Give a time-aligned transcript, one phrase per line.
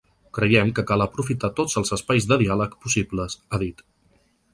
[0.35, 3.85] Creiem que cal aprofitar tots els espais de diàleg possibles, ha dit.